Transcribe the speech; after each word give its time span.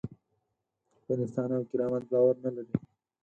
پر 1.03 1.17
انسان 1.23 1.49
او 1.57 1.63
کرامت 1.71 2.03
باور 2.11 2.35
نه 2.45 2.51
لري. 2.55 2.75